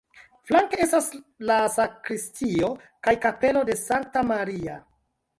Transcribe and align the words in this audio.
Flanke 0.51 0.77
estas 0.83 1.09
la 1.49 1.57
sakristio 1.73 2.69
kaj 3.07 3.13
kapelo 3.27 3.61
de 3.69 3.75
Sankta 3.83 4.25
Maria. 4.31 4.79